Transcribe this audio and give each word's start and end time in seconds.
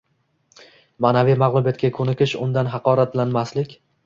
Ma’naviy 1.05 1.37
mag’lubiyatga 1.43 1.93
ko’nikish, 1.99 2.35
undan 2.47 2.71
haqoratlanmaslik 2.79 3.79